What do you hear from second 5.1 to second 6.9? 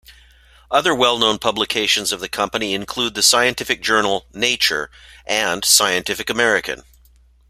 and "Scientific American".